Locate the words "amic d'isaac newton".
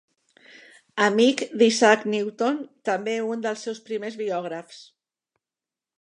1.07-2.57